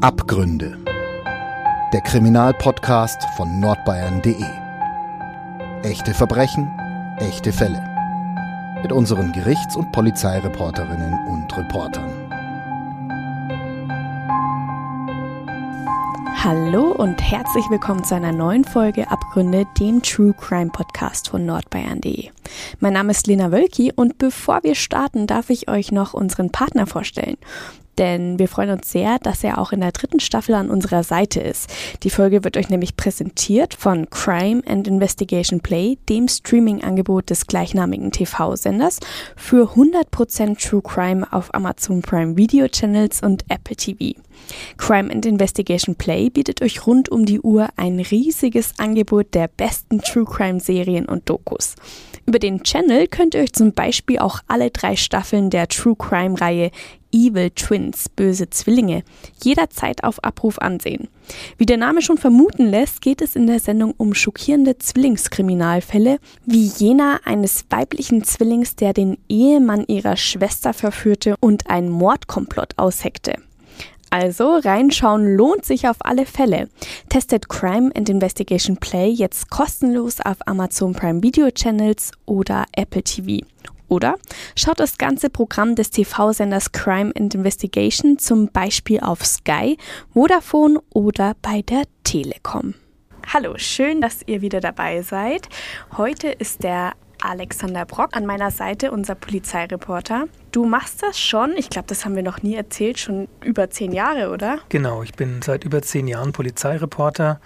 [0.00, 0.78] Abgründe.
[1.92, 4.44] Der Kriminalpodcast von nordbayern.de.
[5.82, 6.70] Echte Verbrechen,
[7.18, 7.82] echte Fälle.
[8.80, 12.08] Mit unseren Gerichts- und Polizeireporterinnen und Reportern.
[16.44, 22.30] Hallo und herzlich willkommen zu einer neuen Folge Abgründe, dem True Crime Podcast von nordbayern.de.
[22.78, 26.86] Mein Name ist Lena Wölki und bevor wir starten, darf ich euch noch unseren Partner
[26.86, 27.36] vorstellen
[27.98, 31.40] denn wir freuen uns sehr, dass er auch in der dritten Staffel an unserer Seite
[31.40, 31.68] ist.
[32.02, 38.12] Die Folge wird euch nämlich präsentiert von Crime and Investigation Play, dem Streaming-Angebot des gleichnamigen
[38.12, 39.00] TV-Senders
[39.36, 44.18] für 100% True Crime auf Amazon Prime Video Channels und Apple TV.
[44.76, 50.00] Crime and Investigation Play bietet euch rund um die Uhr ein riesiges Angebot der besten
[50.00, 51.74] True Crime Serien und Dokus.
[52.28, 56.38] Über den Channel könnt ihr euch zum Beispiel auch alle drei Staffeln der True Crime
[56.38, 56.70] Reihe
[57.10, 59.02] Evil Twins, böse Zwillinge,
[59.42, 61.08] jederzeit auf Abruf ansehen.
[61.56, 66.66] Wie der Name schon vermuten lässt, geht es in der Sendung um schockierende Zwillingskriminalfälle, wie
[66.66, 73.36] jener eines weiblichen Zwillings, der den Ehemann ihrer Schwester verführte und ein Mordkomplott ausheckte.
[74.10, 76.68] Also reinschauen lohnt sich auf alle Fälle.
[77.10, 83.44] Testet Crime and Investigation Play jetzt kostenlos auf Amazon Prime Video Channels oder Apple TV.
[83.88, 84.16] Oder
[84.54, 89.76] schaut das ganze Programm des TV-Senders Crime and Investigation zum Beispiel auf Sky,
[90.12, 92.74] Vodafone oder bei der Telekom.
[93.32, 95.48] Hallo, schön, dass ihr wieder dabei seid.
[95.96, 100.26] Heute ist der Alexander Brock an meiner Seite, unser Polizeireporter.
[100.52, 103.92] Du machst das schon, ich glaube, das haben wir noch nie erzählt, schon über zehn
[103.92, 104.58] Jahre, oder?
[104.68, 107.40] Genau, ich bin seit über zehn Jahren Polizeireporter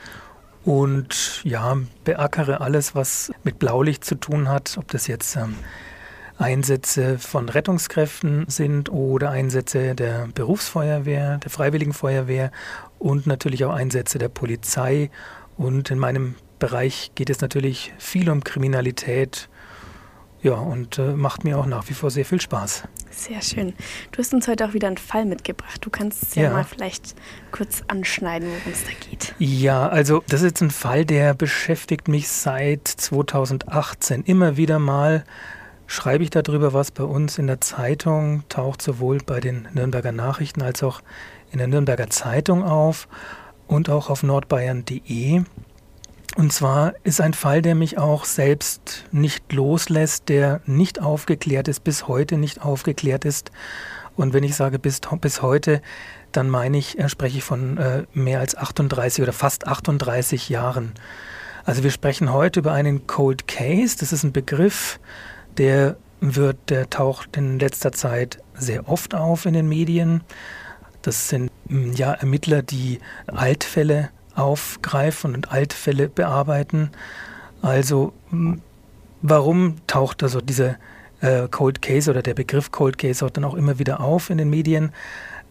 [0.65, 5.57] und ja, beackere alles, was mit Blaulicht zu tun hat, ob das jetzt ähm,
[6.39, 12.51] Einsätze von Rettungskräften sind oder Einsätze der Berufsfeuerwehr, der Freiwilligen Feuerwehr
[12.99, 15.11] und natürlich auch Einsätze der Polizei.
[15.57, 19.49] Und in meinem Bereich geht es natürlich viel um Kriminalität.
[20.43, 22.85] Ja, und äh, macht mir auch nach wie vor sehr viel Spaß.
[23.11, 23.75] Sehr schön.
[24.11, 25.79] Du hast uns heute auch wieder einen Fall mitgebracht.
[25.85, 27.15] Du kannst es ja, ja mal vielleicht
[27.53, 29.35] kurz anschneiden, worum es da geht.
[29.39, 35.25] Ja, also das ist jetzt ein Fall, der beschäftigt mich seit 2018 immer wieder mal
[35.93, 40.63] schreibe ich darüber was bei uns in der Zeitung, taucht sowohl bei den Nürnberger Nachrichten
[40.63, 41.03] als auch
[41.51, 43.09] in der Nürnberger Zeitung auf
[43.67, 45.43] und auch auf nordbayern.de.
[46.37, 51.85] Und zwar ist ein Fall, der mich auch selbst nicht loslässt, der nicht aufgeklärt ist,
[51.85, 53.51] bis heute nicht aufgeklärt ist.
[54.17, 55.83] Und wenn ich sage bis, bis heute,
[56.33, 60.93] dann meine ich, äh, spreche ich von äh, mehr als 38 oder fast 38 Jahren.
[61.65, 63.97] Also wir sprechen heute über einen Cold Case.
[63.99, 64.99] Das ist ein Begriff,
[65.59, 70.23] der wird, der taucht in letzter Zeit sehr oft auf in den Medien.
[71.03, 76.91] Das sind hm, ja Ermittler, die Altfälle aufgreifen und Altfälle bearbeiten.
[77.61, 78.61] Also hm,
[79.23, 80.77] warum taucht also dieser
[81.21, 84.39] äh, Cold Case oder der Begriff Cold Case auch dann auch immer wieder auf in
[84.39, 84.93] den Medien?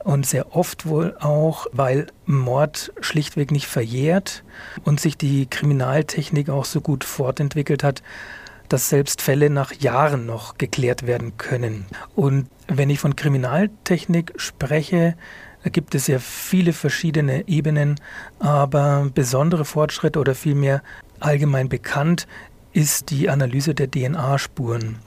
[0.03, 4.43] Und sehr oft wohl auch, weil Mord schlichtweg nicht verjährt
[4.83, 8.01] und sich die Kriminaltechnik auch so gut fortentwickelt hat,
[8.67, 11.85] dass selbst Fälle nach Jahren noch geklärt werden können.
[12.15, 15.15] Und wenn ich von Kriminaltechnik spreche,
[15.69, 17.99] gibt es ja viele verschiedene Ebenen,
[18.39, 20.81] aber besondere Fortschritte oder vielmehr
[21.19, 22.27] allgemein bekannt
[22.73, 24.99] ist die Analyse der DNA-Spuren.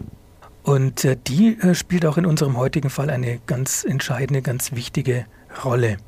[0.63, 5.27] Und äh, die äh, spielt auch in unserem heutigen Fall eine ganz entscheidende, ganz wichtige
[5.65, 5.99] Rolle.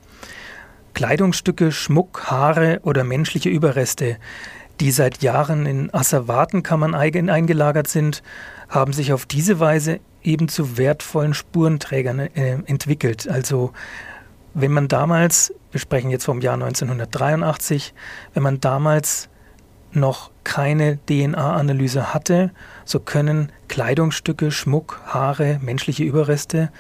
[0.95, 4.17] Kleidungsstücke, Schmuck, Haare oder menschliche Überreste
[4.81, 8.23] die seit Jahren in Asservatenkammern eingelagert sind,
[8.69, 13.28] haben sich auf diese Weise eben zu wertvollen Spurenträgern äh, entwickelt.
[13.28, 13.73] Also
[14.59, 17.93] wenn man damals, wir sprechen jetzt vom Jahr 1983,
[18.33, 19.28] wenn man damals
[19.93, 22.50] noch keine DNA-Analyse hatte,
[22.87, 26.71] so können Kleidungsstücke, Schmuck, Haare, menschliche Überreste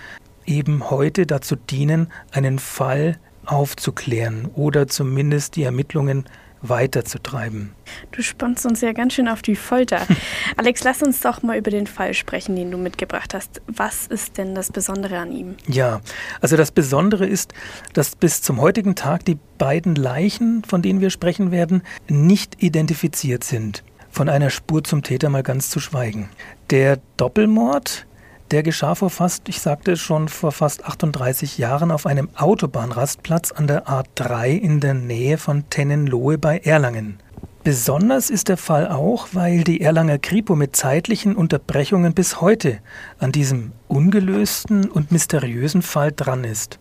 [0.46, 6.24] eben heute dazu dienen, einen Fall aufzuklären oder zumindest die Ermittlungen
[6.62, 7.72] weiterzutreiben.
[8.12, 10.06] Du spannst uns ja ganz schön auf die Folter.
[10.56, 13.60] Alex, lass uns doch mal über den Fall sprechen, den du mitgebracht hast.
[13.66, 15.56] Was ist denn das Besondere an ihm?
[15.66, 16.00] Ja,
[16.40, 17.52] also das Besondere ist,
[17.92, 23.44] dass bis zum heutigen Tag die beiden Leichen, von denen wir sprechen werden, nicht identifiziert
[23.44, 23.84] sind.
[24.10, 26.30] Von einer Spur zum Täter mal ganz zu schweigen.
[26.70, 28.06] Der Doppelmord
[28.50, 33.66] der geschah vor fast, ich sagte schon, vor fast 38 Jahren auf einem Autobahnrastplatz an
[33.66, 37.18] der A3 in der Nähe von Tennenlohe bei Erlangen.
[37.64, 42.78] Besonders ist der Fall auch, weil die Erlanger Kripo mit zeitlichen Unterbrechungen bis heute
[43.18, 46.78] an diesem ungelösten und mysteriösen Fall dran ist.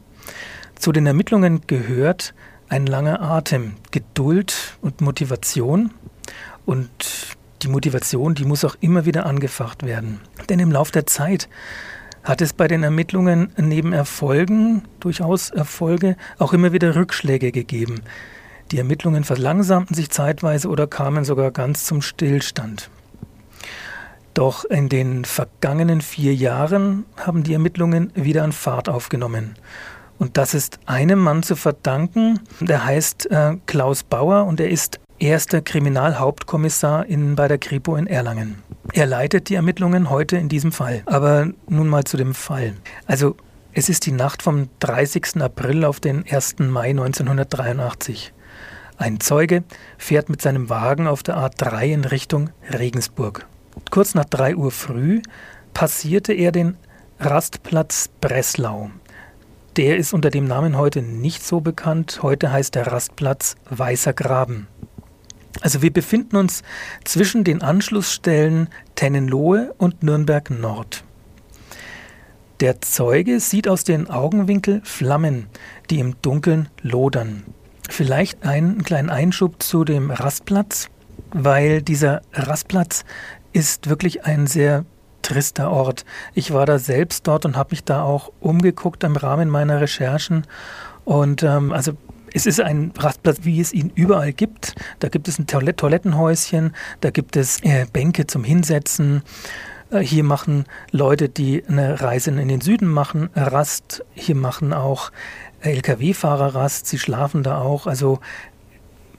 [0.78, 2.36] Zu den Ermittlungen gehört
[2.70, 5.92] ein langer Atem, Geduld und Motivation.
[6.66, 6.90] Und
[7.62, 10.19] die Motivation, die muss auch immer wieder angefacht werden.
[10.50, 11.50] Denn im Laufe der Zeit
[12.24, 18.02] hat es bei den Ermittlungen neben Erfolgen, durchaus Erfolge, auch immer wieder Rückschläge gegeben.
[18.72, 22.90] Die Ermittlungen verlangsamten sich zeitweise oder kamen sogar ganz zum Stillstand.
[24.34, 29.56] Doch in den vergangenen vier Jahren haben die Ermittlungen wieder an Fahrt aufgenommen.
[30.18, 35.00] Und das ist einem Mann zu verdanken, der heißt äh, Klaus Bauer und er ist
[35.20, 38.64] erster Kriminalhauptkommissar in, bei der Kripo in Erlangen.
[38.94, 41.04] Er leitet die Ermittlungen heute in diesem Fall.
[41.06, 42.74] Aber nun mal zu dem Fall.
[43.06, 43.36] Also
[43.74, 45.42] es ist die Nacht vom 30.
[45.42, 46.60] April auf den 1.
[46.60, 48.34] Mai 1983.
[48.98, 49.64] Ein Zeuge
[49.98, 53.46] fährt mit seinem Wagen auf der A3 in Richtung Regensburg.
[53.92, 55.22] Kurz nach 3 Uhr früh
[55.74, 56.78] passierte er den
[57.20, 58.90] Rastplatz Breslau.
[59.76, 62.20] Der ist unter dem Namen heute nicht so bekannt.
[62.22, 64.68] Heute heißt der Rastplatz Weißer Graben.
[65.62, 66.63] Also wir befinden uns
[67.04, 71.04] zwischen den Anschlussstellen Tennenlohe und Nürnberg Nord.
[72.62, 75.48] Der Zeuge sieht aus den Augenwinkel Flammen,
[75.90, 77.44] die im Dunkeln lodern.
[77.90, 80.90] Vielleicht einen kleinen Einschub zu dem Rastplatz,
[81.31, 83.04] weil dieser Rastplatz
[83.52, 84.86] ist wirklich ein sehr
[85.22, 86.06] trister Ort.
[86.34, 90.46] Ich war da selbst dort und habe mich da auch umgeguckt im Rahmen meiner Recherchen.
[91.04, 91.94] Und ähm, also
[92.36, 94.76] es ist ein Rastplatz, wie es ihn überall gibt.
[95.00, 99.24] Da gibt es ein Toilett Toilettenhäuschen, da gibt es äh, Bänke zum Hinsetzen.
[99.90, 104.04] Äh, hier machen Leute, die eine Reise in den Süden machen, Rast.
[104.14, 105.14] Hier machen auch
[105.62, 106.88] Lkw-Fahrer Rast.
[106.88, 107.88] Sie schlafen da auch.
[107.88, 108.20] Also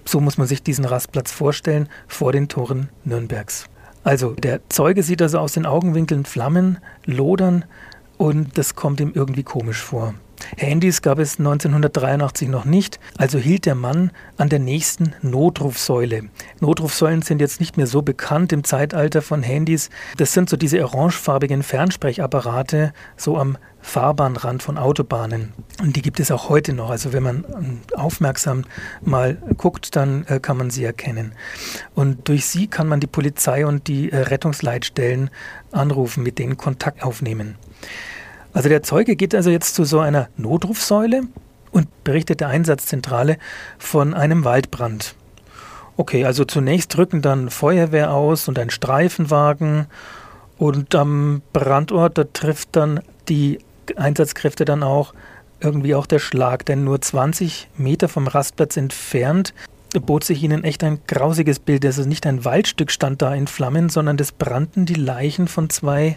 [0.05, 3.65] so muss man sich diesen Rastplatz vorstellen vor den Toren Nürnbergs.
[4.05, 7.65] Also der Zeuge sieht also aus den Augenwinkeln Flammen, Lodern
[8.19, 10.15] und das kommt ihm irgendwie komisch vor.
[10.57, 16.29] Handys gab es 1983 noch nicht, also hielt der Mann an der nächsten Notrufsäule.
[16.61, 19.91] Notrufsäulen sind jetzt nicht mehr so bekannt im Zeitalter von Handys.
[20.17, 25.53] Das sind so diese orangefarbigen Fernsprechapparate, so am Fahrbahnrand von Autobahnen.
[25.81, 26.91] Und die gibt es auch heute noch.
[26.91, 28.65] Also wenn man ähm, aufmerksam
[29.01, 31.33] mal guckt, dann äh, kann man sie erkennen.
[31.95, 35.31] Und durch sie kann man die Polizei und die äh, Rettungsleitstellen
[35.71, 37.55] anrufen, mit denen Kontakt aufnehmen.
[38.57, 41.25] Also der Zeuge geht also jetzt zu so einer Notrufsäule
[41.73, 43.37] und berichtet der Einsatzzentrale
[43.77, 45.15] von einem Waldbrand.
[45.99, 49.89] Okay, also zunächst rücken dann Feuerwehr aus und ein Streifenwagen
[50.57, 53.59] und am Brandort, da trifft dann die
[53.95, 55.13] Einsatzkräfte dann auch
[55.61, 59.53] irgendwie auch der Schlag, denn nur 20 Meter vom Rastplatz entfernt
[60.01, 61.85] bot sich ihnen echt ein grausiges Bild.
[61.85, 66.17] Also nicht ein Waldstück stand da in Flammen, sondern es brannten die Leichen von zwei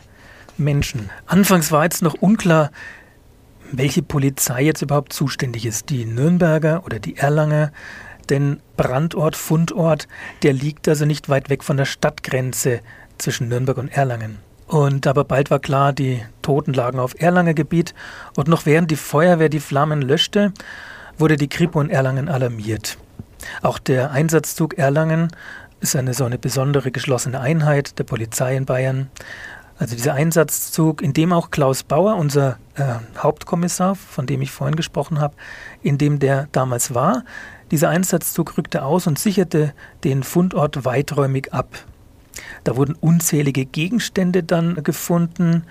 [0.60, 1.10] Menschen.
[1.26, 2.72] Anfangs war jetzt noch unklar,
[3.72, 5.90] welche Polizei jetzt überhaupt zuständig ist.
[5.90, 7.72] Die Nürnberger oder die Erlanger.
[8.30, 10.08] Denn Brandort, Fundort,
[10.44, 12.82] der liegt also nicht weit weg von der Stadtgrenze
[13.18, 14.38] zwischen Nürnberg und Erlangen.
[14.68, 17.96] Und aber bald war klar, die Toten lagen auf Erlanger Gebiet.
[18.38, 20.54] Und noch während die Feuerwehr die Flammen löschte,
[21.18, 22.98] wurde die Kripo in Erlangen alarmiert.
[23.62, 25.30] Auch der Einsatzzug Erlangen
[25.82, 29.10] ist eine so eine besondere geschlossene Einheit der Polizei in Bayern.
[29.80, 34.76] Also dieser Einsatzzug, in dem auch Klaus Bauer, unser äh, Hauptkommissar, von dem ich vorhin
[34.76, 35.36] gesprochen habe,
[35.82, 37.24] in dem der damals war,
[37.72, 41.86] dieser Einsatzzug rückte aus und sicherte den Fundort weiträumig ab.
[42.66, 45.64] Da wurden unzählige Gegenstände dann gefunden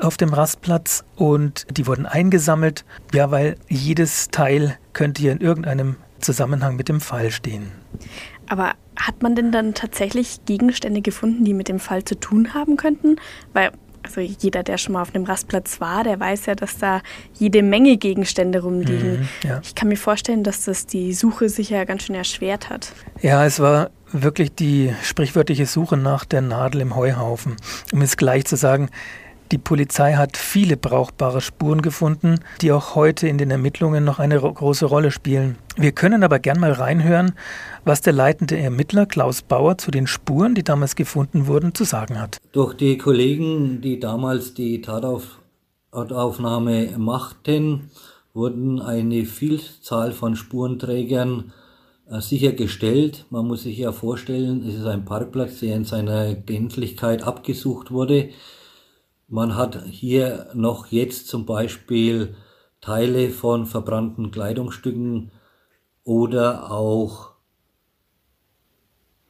[0.00, 5.96] auf dem Rastplatz und die wurden eingesammelt, ja, weil jedes Teil könnte hier in irgendeinem
[6.20, 7.70] Zusammenhang mit dem Fall stehen.
[8.48, 12.76] Aber hat man denn dann tatsächlich Gegenstände gefunden, die mit dem Fall zu tun haben
[12.76, 13.16] könnten?
[13.52, 13.72] Weil
[14.06, 17.02] also jeder, der schon mal auf einem Rastplatz war, der weiß ja, dass da
[17.34, 19.20] jede Menge Gegenstände rumliegen.
[19.20, 19.60] Mhm, ja.
[19.64, 22.92] Ich kann mir vorstellen, dass das die Suche sicher ganz schön erschwert hat.
[23.20, 27.56] Ja, es war wirklich die sprichwörtliche Suche nach der Nadel im Heuhaufen.
[27.92, 28.90] Um es gleich zu sagen,
[29.52, 34.40] die Polizei hat viele brauchbare Spuren gefunden, die auch heute in den Ermittlungen noch eine
[34.40, 35.56] große Rolle spielen.
[35.76, 37.32] Wir können aber gern mal reinhören,
[37.84, 42.20] was der leitende Ermittler Klaus Bauer zu den Spuren, die damals gefunden wurden, zu sagen
[42.20, 42.38] hat.
[42.52, 47.90] Durch die Kollegen, die damals die Tataufnahme machten,
[48.32, 51.52] wurden eine Vielzahl von Spurenträgern
[52.10, 53.26] äh, sichergestellt.
[53.30, 58.30] Man muss sich ja vorstellen, es ist ein Parkplatz, der in seiner Gänzlichkeit abgesucht wurde.
[59.28, 62.36] Man hat hier noch jetzt zum Beispiel
[62.80, 65.32] Teile von verbrannten Kleidungsstücken
[66.04, 67.32] oder auch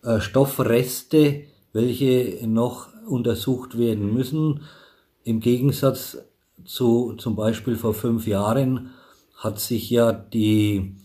[0.02, 4.62] äh, Stoffreste, welche noch untersucht werden müssen.
[5.24, 6.18] Im Gegensatz
[6.64, 8.90] zu zum Beispiel vor fünf Jahren,
[9.36, 10.96] hat sich ja die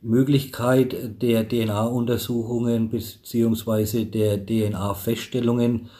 [0.00, 5.90] Möglichkeit der DNA-Untersuchungen beziehungsweise der DNA-Feststellungen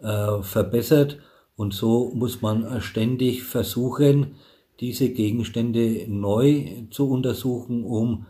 [0.00, 1.18] äh, verbessert
[1.58, 4.36] und so muss man ständig versuchen,
[4.78, 8.26] diese Gegenstände neu zu untersuchen, um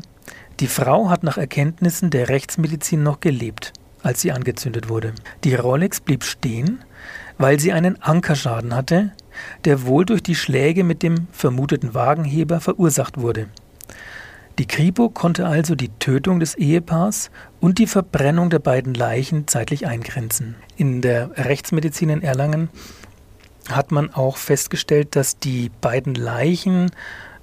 [0.59, 5.13] die Frau hat nach Erkenntnissen der Rechtsmedizin noch gelebt als sie angezündet wurde.
[5.43, 6.83] Die Rolex blieb stehen,
[7.37, 9.11] weil sie einen Ankerschaden hatte,
[9.65, 13.47] der wohl durch die Schläge mit dem vermuteten Wagenheber verursacht wurde.
[14.59, 19.87] Die Kripo konnte also die Tötung des Ehepaars und die Verbrennung der beiden Leichen zeitlich
[19.87, 20.55] eingrenzen.
[20.75, 22.67] In der Rechtsmedizin in Erlangen
[23.69, 26.91] hat man auch festgestellt, dass die beiden Leichen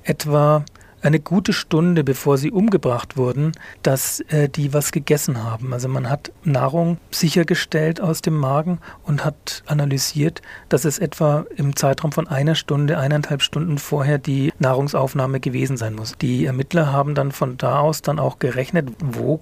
[0.02, 0.64] etwa
[1.06, 5.72] eine gute Stunde bevor sie umgebracht wurden, dass äh, die was gegessen haben.
[5.72, 11.76] Also man hat Nahrung sichergestellt aus dem Magen und hat analysiert, dass es etwa im
[11.76, 16.18] Zeitraum von einer Stunde, eineinhalb Stunden vorher die Nahrungsaufnahme gewesen sein muss.
[16.18, 19.40] Die Ermittler haben dann von da aus dann auch gerechnet, wo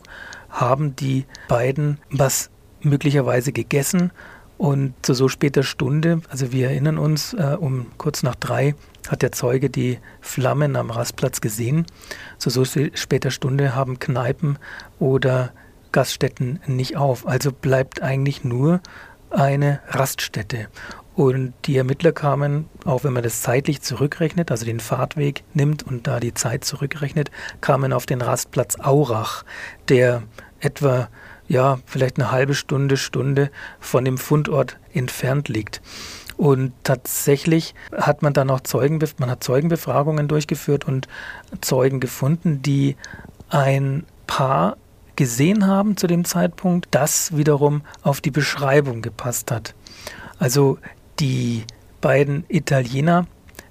[0.50, 2.50] haben die beiden was
[2.82, 4.12] möglicherweise gegessen
[4.58, 8.74] und zu so später Stunde, also wir erinnern uns, äh, um kurz nach drei
[9.08, 11.86] hat der Zeuge die Flammen am Rastplatz gesehen.
[12.38, 14.58] Zu so später Stunde haben Kneipen
[14.98, 15.52] oder
[15.92, 17.26] Gaststätten nicht auf.
[17.26, 18.80] Also bleibt eigentlich nur
[19.30, 20.68] eine Raststätte.
[21.14, 26.08] Und die Ermittler kamen, auch wenn man das zeitlich zurückrechnet, also den Fahrtweg nimmt und
[26.08, 27.30] da die Zeit zurückrechnet,
[27.60, 29.44] kamen auf den Rastplatz Aurach,
[29.88, 30.24] der
[30.58, 31.08] etwa
[31.46, 35.82] ja, vielleicht eine halbe Stunde, Stunde von dem Fundort entfernt liegt.
[36.36, 41.08] Und tatsächlich hat man dann auch Zeugen, man hat Zeugenbefragungen durchgeführt und
[41.60, 42.96] Zeugen gefunden, die
[43.48, 44.76] ein Paar
[45.16, 49.74] gesehen haben zu dem Zeitpunkt, das wiederum auf die Beschreibung gepasst hat.
[50.38, 50.78] Also
[51.20, 51.64] die
[52.00, 53.26] beiden Italiener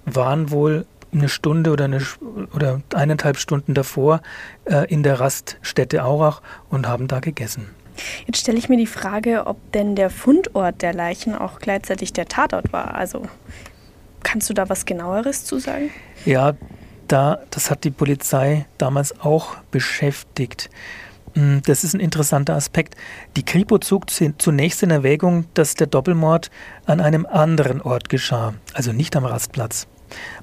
[0.05, 2.01] waren wohl eine Stunde oder, eine,
[2.55, 4.21] oder eineinhalb Stunden davor
[4.65, 7.69] äh, in der Raststätte Aurach und haben da gegessen.
[8.25, 12.27] Jetzt stelle ich mir die Frage, ob denn der Fundort der Leichen auch gleichzeitig der
[12.27, 12.95] Tatort war.
[12.95, 13.27] Also
[14.23, 15.91] kannst du da was genaueres zu sagen?
[16.25, 16.53] Ja,
[17.07, 20.69] da, das hat die Polizei damals auch beschäftigt.
[21.33, 22.95] Hm, das ist ein interessanter Aspekt.
[23.35, 26.49] Die Kripo zog zunächst in Erwägung, dass der Doppelmord
[26.85, 29.87] an einem anderen Ort geschah, also nicht am Rastplatz.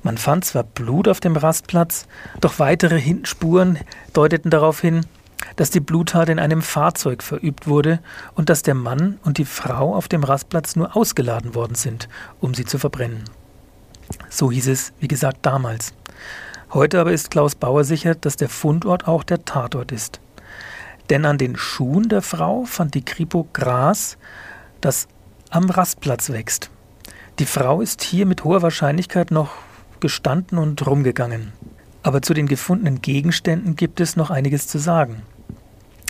[0.03, 2.07] Man fand zwar Blut auf dem Rastplatz,
[2.41, 3.79] doch weitere Spuren
[4.13, 5.07] deuteten darauf hin,
[5.57, 8.01] dass die Bluttat in einem Fahrzeug verübt wurde
[8.35, 12.09] und dass der Mann und die Frau auf dem Rastplatz nur ausgeladen worden sind,
[12.41, 13.25] um sie zu verbrennen.
[14.29, 15.93] So hieß es, wie gesagt, damals.
[16.73, 20.21] Heute aber ist Klaus Bauer sicher, dass der Fundort auch der Tatort ist.
[21.09, 24.17] Denn an den Schuhen der Frau fand die Kripo Gras,
[24.81, 25.09] das
[25.51, 26.71] am Rastplatz wächst.
[27.41, 29.51] Die Frau ist hier mit hoher Wahrscheinlichkeit noch
[29.99, 31.53] gestanden und rumgegangen.
[32.03, 35.23] Aber zu den gefundenen Gegenständen gibt es noch einiges zu sagen.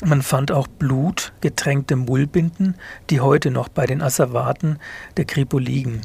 [0.02, 2.76] Man fand auch Blut, getränkte Mullbinden,
[3.10, 4.78] die heute noch bei den Asservaten
[5.16, 6.00] der Kripo liegen.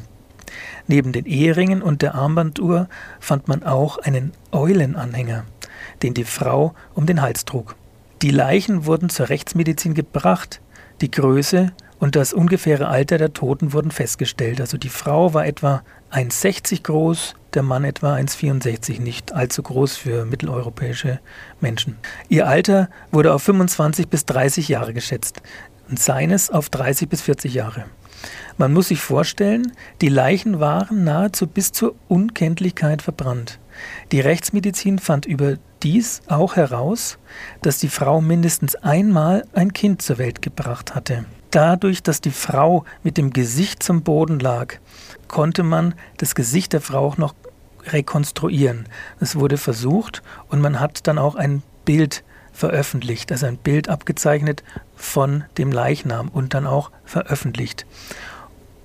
[0.86, 2.88] Neben den Eheringen und der Armbanduhr
[3.20, 5.44] fand man auch einen Eulenanhänger,
[6.02, 7.74] den die Frau um den Hals trug.
[8.22, 10.60] Die Leichen wurden zur Rechtsmedizin gebracht.
[11.00, 14.60] Die Größe und das ungefähre Alter der Toten wurden festgestellt.
[14.60, 20.24] Also die Frau war etwa 1,60 groß, der Mann etwa 1,64, nicht allzu groß für
[20.24, 21.20] mitteleuropäische
[21.60, 21.96] Menschen.
[22.28, 25.42] Ihr Alter wurde auf 25 bis 30 Jahre geschätzt
[25.88, 27.84] und seines auf 30 bis 40 Jahre.
[28.58, 33.58] Man muss sich vorstellen, die Leichen waren nahezu bis zur Unkenntlichkeit verbrannt.
[34.12, 37.18] Die Rechtsmedizin fand überdies auch heraus,
[37.60, 41.26] dass die Frau mindestens einmal ein Kind zur Welt gebracht hatte.
[41.50, 44.74] Dadurch, dass die Frau mit dem Gesicht zum Boden lag,
[45.28, 47.34] konnte man das Gesicht der Frau auch noch
[47.86, 48.88] rekonstruieren.
[49.20, 54.64] Es wurde versucht und man hat dann auch ein Bild veröffentlicht, also ein Bild abgezeichnet
[54.96, 57.86] von dem Leichnam und dann auch veröffentlicht.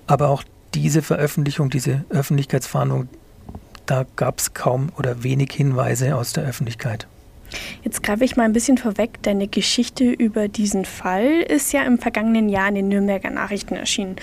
[0.07, 3.07] Aber auch diese Veröffentlichung, diese Öffentlichkeitsfahndung,
[3.85, 7.07] da gab es kaum oder wenig Hinweise aus der Öffentlichkeit.
[7.83, 9.21] Jetzt greife ich mal ein bisschen vorweg.
[9.23, 14.15] Deine Geschichte über diesen Fall ist ja im vergangenen Jahr in den Nürnberger Nachrichten erschienen.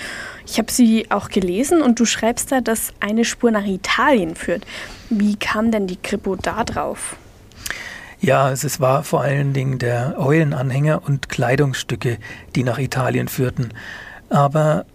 [0.46, 4.66] Ich habe sie auch gelesen und du schreibst da, dass eine Spur nach Italien führt.
[5.10, 7.16] Wie kam denn die Kripo da drauf?
[8.20, 12.18] Ja, es war vor allen Dingen der Eulenanhänger und Kleidungsstücke,
[12.56, 13.68] die nach Italien führten.
[14.28, 14.86] Aber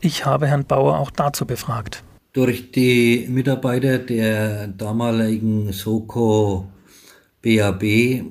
[0.00, 2.02] ich habe Herrn Bauer auch dazu befragt.
[2.32, 6.66] Durch die Mitarbeiter der damaligen Soko
[7.42, 8.24] BAB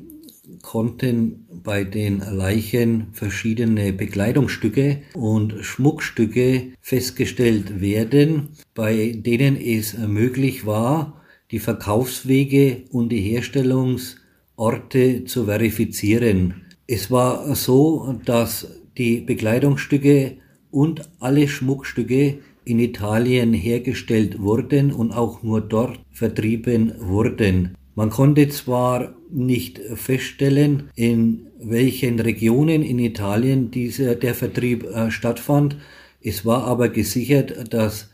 [0.61, 11.21] konnten bei den Leichen verschiedene Bekleidungsstücke und Schmuckstücke festgestellt werden, bei denen es möglich war,
[11.51, 16.65] die Verkaufswege und die Herstellungsorte zu verifizieren.
[16.87, 20.37] Es war so, dass die Bekleidungsstücke
[20.71, 27.77] und alle Schmuckstücke in Italien hergestellt wurden und auch nur dort vertrieben wurden.
[27.95, 35.77] Man konnte zwar nicht feststellen, in welchen Regionen in Italien dieser, der Vertrieb äh, stattfand.
[36.21, 38.09] Es war aber gesichert, dass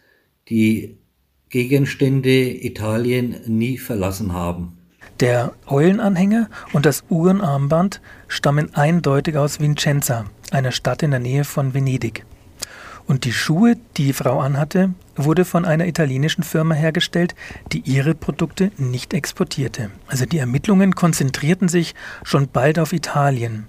[0.49, 0.97] die
[1.49, 4.77] Gegenstände Italien nie verlassen haben.
[5.19, 11.73] Der Eulenanhänger und das Uhrenarmband stammen eindeutig aus Vincenza, einer Stadt in der Nähe von
[11.73, 12.25] Venedig.
[13.07, 17.35] Und die Schuhe, die die Frau anhatte, wurde von einer italienischen Firma hergestellt,
[17.71, 19.89] die ihre Produkte nicht exportierte.
[20.07, 23.67] Also die Ermittlungen konzentrierten sich schon bald auf Italien.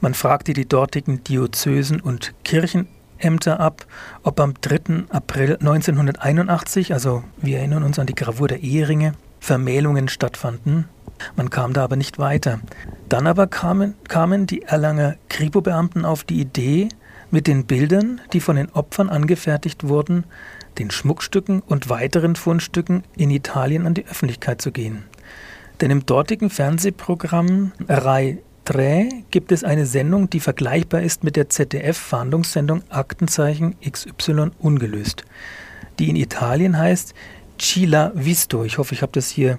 [0.00, 3.86] Man fragte die dortigen Diözesen und Kirchenämter ab,
[4.22, 5.04] ob am 3.
[5.08, 10.88] April 1981, also wir erinnern uns an die Gravur der Eheringe, Vermählungen stattfanden.
[11.36, 12.60] Man kam da aber nicht weiter.
[13.08, 16.88] Dann aber kamen, kamen die Erlanger Kripo-Beamten auf die Idee,
[17.34, 20.24] mit den Bildern, die von den Opfern angefertigt wurden,
[20.78, 25.04] den Schmuckstücken und weiteren Fundstücken in Italien an die Öffentlichkeit zu gehen.
[25.80, 31.50] Denn im dortigen Fernsehprogramm Rai 3 gibt es eine Sendung, die vergleichbar ist mit der
[31.50, 35.24] ZDF-Fahndungssendung Aktenzeichen XY ungelöst,
[35.98, 37.14] die in Italien heißt
[37.58, 38.64] Cila Visto.
[38.64, 39.58] Ich hoffe, ich habe das hier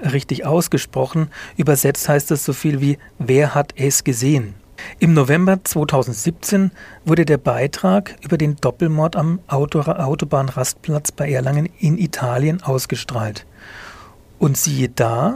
[0.00, 1.28] richtig ausgesprochen.
[1.56, 4.54] Übersetzt heißt das so viel wie Wer hat es gesehen?
[4.98, 6.70] Im November 2017
[7.04, 13.46] wurde der Beitrag über den Doppelmord am Autobahnrastplatz bei Erlangen in Italien ausgestrahlt.
[14.38, 15.34] Und siehe da,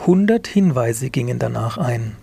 [0.00, 2.16] 100 Hinweise gingen danach ein.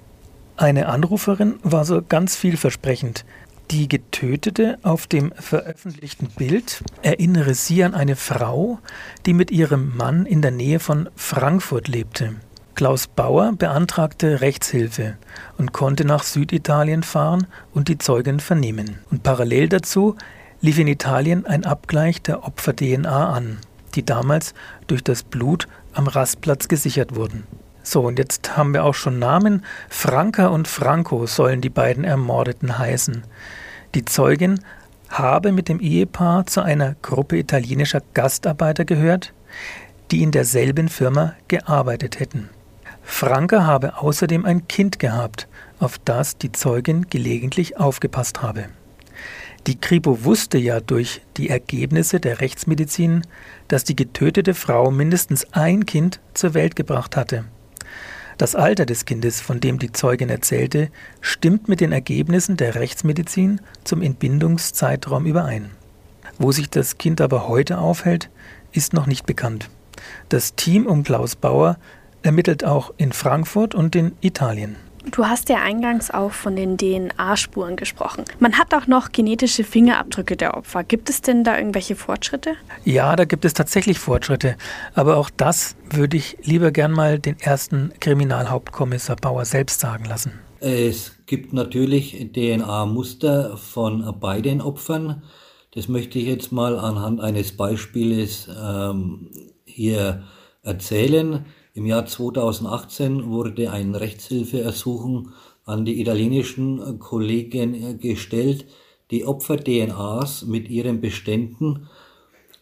[0.56, 3.26] Eine Anruferin war so ganz vielversprechend.
[3.70, 8.80] Die Getötete auf dem veröffentlichten Bild erinnere sie an eine Frau,
[9.26, 12.36] die mit ihrem Mann in der Nähe von Frankfurt lebte.
[12.78, 15.18] Klaus Bauer beantragte Rechtshilfe
[15.58, 19.00] und konnte nach Süditalien fahren und die Zeugen vernehmen.
[19.10, 20.16] Und parallel dazu
[20.62, 23.58] lief in Italien ein Abgleich der Opfer-DNA an,
[23.96, 24.54] die damals
[24.86, 27.48] durch das Blut am Rastplatz gesichert wurden.
[27.82, 29.66] So, und jetzt haben wir auch schon Namen.
[29.90, 33.24] Franca und Franco sollen die beiden Ermordeten heißen.
[33.96, 34.60] Die Zeugin
[35.10, 39.34] habe mit dem Ehepaar zu einer Gruppe italienischer Gastarbeiter gehört,
[40.12, 42.52] die in derselben Firma gearbeitet hätten.
[43.10, 45.48] Franke habe außerdem ein Kind gehabt,
[45.80, 48.66] auf das die Zeugin gelegentlich aufgepasst habe.
[49.66, 53.24] Die Kripo wusste ja durch die Ergebnisse der Rechtsmedizin,
[53.70, 57.46] dass die getötete Frau mindestens ein Kind zur Welt gebracht hatte.
[58.38, 60.90] Das Alter des Kindes, von dem die Zeugin erzählte,
[61.22, 65.72] stimmt mit den Ergebnissen der Rechtsmedizin zum Entbindungszeitraum überein.
[66.38, 68.30] Wo sich das Kind aber heute aufhält,
[68.74, 69.70] ist noch nicht bekannt.
[70.30, 71.78] Das Team um Klaus Bauer
[72.28, 74.76] ermittelt auch in Frankfurt und in Italien.
[75.12, 78.26] Du hast ja eingangs auch von den DNA-Spuren gesprochen.
[78.40, 80.84] Man hat auch noch genetische Fingerabdrücke der Opfer.
[80.84, 82.56] Gibt es denn da irgendwelche Fortschritte?
[82.84, 84.58] Ja, da gibt es tatsächlich Fortschritte.
[84.94, 90.34] Aber auch das würde ich lieber gern mal den ersten Kriminalhauptkommissar Bauer selbst sagen lassen.
[90.60, 95.24] Es gibt natürlich DNA-Muster von beiden Opfern.
[95.74, 99.30] Das möchte ich jetzt mal anhand eines Beispieles ähm,
[99.64, 100.24] hier
[100.64, 101.46] erzählen.
[101.78, 108.66] Im Jahr 2018 wurde ein Rechtshilfeersuchen an die italienischen Kollegen gestellt,
[109.12, 111.88] die Opfer-DNAs mit ihren Beständen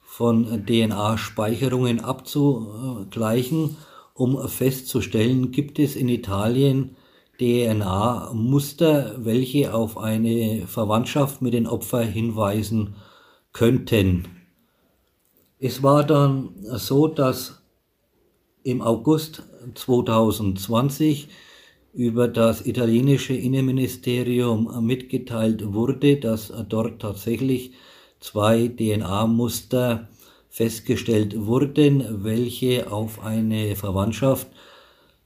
[0.03, 3.77] von DNA-Speicherungen abzugleichen,
[4.15, 6.97] um festzustellen, gibt es in Italien
[7.39, 12.95] DNA-Muster, welche auf eine Verwandtschaft mit den Opfern hinweisen
[13.53, 14.27] könnten.
[15.57, 17.61] Es war dann so, dass
[18.65, 19.43] im August
[19.75, 21.29] 2020
[21.93, 27.71] über das italienische Innenministerium mitgeteilt wurde, dass dort tatsächlich
[28.19, 30.09] zwei DNA-Muster
[30.49, 34.47] festgestellt wurden, welche auf eine Verwandtschaft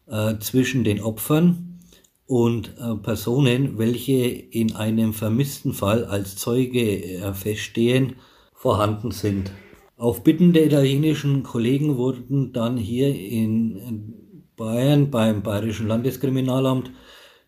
[0.08, 1.80] äh, zwischen den Opfern
[2.28, 8.18] und äh, Personen, welche in einem vermissten Fall als Zeuge äh, feststehen,
[8.54, 9.52] vorhanden sind.
[10.00, 14.14] Auf Bitten der italienischen Kollegen wurden dann hier in
[14.56, 16.90] Bayern beim Bayerischen Landeskriminalamt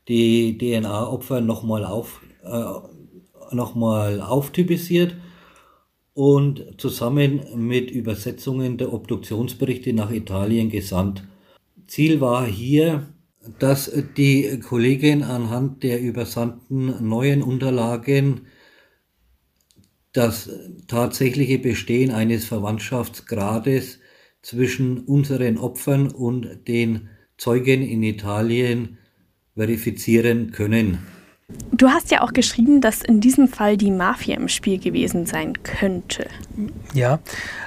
[0.10, 5.16] die DNA-Opfer nochmal auf, äh, noch auftypisiert
[6.14, 11.24] und zusammen mit Übersetzungen der Obduktionsberichte nach Italien gesandt.
[11.88, 13.14] Ziel war hier,
[13.60, 18.42] dass die Kollegin anhand der übersandten neuen Unterlagen
[20.14, 20.50] das
[20.88, 24.00] tatsächliche Bestehen eines Verwandtschaftsgrades
[24.42, 28.98] zwischen unseren Opfern und den Zeugen in Italien
[29.56, 31.00] verifizieren können.
[31.72, 35.62] Du hast ja auch geschrieben, dass in diesem Fall die Mafia im Spiel gewesen sein
[35.64, 36.28] könnte.
[36.94, 37.20] Ja,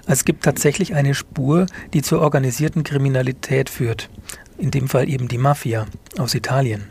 [0.07, 4.09] es gibt tatsächlich eine Spur, die zur organisierten Kriminalität führt.
[4.57, 6.85] In dem Fall eben die Mafia aus Italien.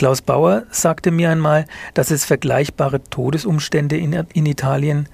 [0.00, 5.10] Klaus Bauer sagte mir einmal, dass es vergleichbare Todesumstände in, in Italien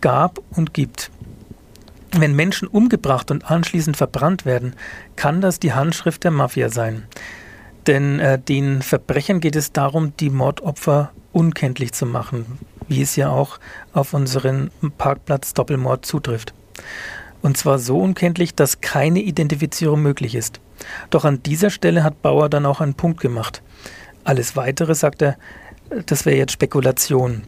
[0.00, 1.10] gab und gibt.
[2.12, 4.76] Wenn Menschen umgebracht und anschließend verbrannt werden,
[5.14, 7.02] kann das die Handschrift der Mafia sein.
[7.86, 13.28] Denn äh, den Verbrechern geht es darum, die Mordopfer unkenntlich zu machen, wie es ja
[13.28, 13.60] auch
[13.92, 16.54] auf unseren Parkplatz Doppelmord zutrifft.
[17.42, 20.60] Und zwar so unkenntlich, dass keine Identifizierung möglich ist.
[21.10, 23.60] Doch an dieser Stelle hat Bauer dann auch einen Punkt gemacht.
[24.24, 25.36] Alles Weitere, sagt er,
[26.06, 27.42] das wäre jetzt Spekulation.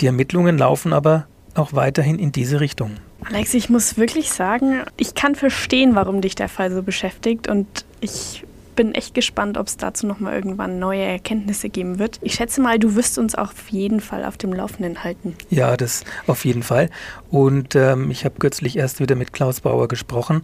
[0.00, 2.92] Die Ermittlungen laufen aber auch weiterhin in diese Richtung.
[3.24, 7.66] Alex, ich muss wirklich sagen, ich kann verstehen, warum dich der Fall so beschäftigt und
[8.00, 8.44] ich
[8.76, 12.18] bin echt gespannt, ob es dazu nochmal irgendwann neue Erkenntnisse geben wird.
[12.20, 15.34] Ich schätze mal, du wirst uns auf jeden Fall auf dem Laufenden halten.
[15.48, 16.90] Ja, das auf jeden Fall.
[17.30, 20.42] Und ähm, ich habe kürzlich erst wieder mit Klaus Bauer gesprochen.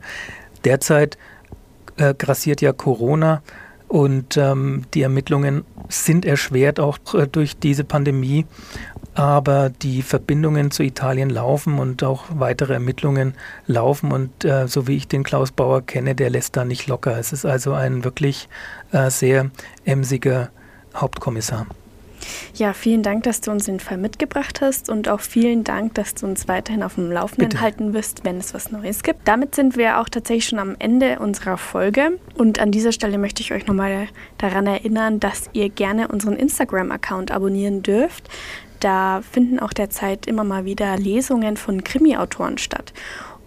[0.65, 1.19] Derzeit
[1.99, 3.43] äh, grassiert ja Corona
[3.93, 8.47] und ähm, die Ermittlungen sind erschwert auch äh, durch diese Pandemie
[9.15, 13.35] aber die Verbindungen zu Italien laufen und auch weitere Ermittlungen
[13.67, 14.11] laufen.
[14.11, 17.19] Und äh, so wie ich den Klaus Bauer kenne, der lässt da nicht locker.
[17.19, 18.49] Es ist also ein wirklich
[18.93, 19.51] äh, sehr
[19.85, 20.51] emsiger
[20.95, 21.67] Hauptkommissar.
[22.55, 26.15] Ja, vielen Dank, dass du uns den Fall mitgebracht hast und auch vielen Dank, dass
[26.15, 27.61] du uns weiterhin auf dem Laufenden Bitte.
[27.61, 29.27] halten wirst, wenn es was Neues gibt.
[29.27, 33.43] Damit sind wir auch tatsächlich schon am Ende unserer Folge und an dieser Stelle möchte
[33.43, 34.09] ich euch nochmal
[34.39, 38.29] daran erinnern, dass ihr gerne unseren Instagram-Account abonnieren dürft.
[38.81, 42.93] Da finden auch derzeit immer mal wieder Lesungen von Krimi-Autoren statt.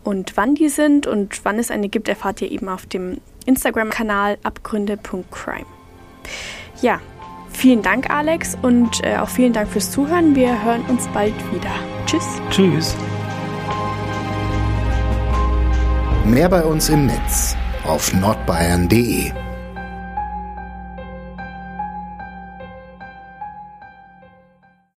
[0.03, 4.37] Und wann die sind und wann es eine gibt, erfahrt ihr eben auf dem Instagram-Kanal
[4.43, 5.65] abgründe.crime.
[6.81, 7.01] Ja,
[7.55, 10.35] vielen Dank, Alex, und äh, auch vielen Dank fürs Zuhören.
[10.35, 11.71] Wir hören uns bald wieder.
[12.05, 12.25] Tschüss.
[12.49, 12.95] Tschüss.
[16.25, 19.44] Mehr bei uns im Netz auf nordbayern.de